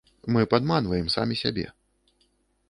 [0.37, 1.67] Мы падманваем самі сябе.